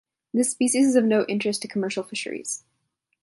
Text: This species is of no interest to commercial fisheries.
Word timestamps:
This 0.33 0.49
species 0.49 0.87
is 0.87 0.95
of 0.95 1.03
no 1.05 1.25
interest 1.29 1.61
to 1.61 1.67
commercial 1.67 2.01
fisheries. 2.01 2.63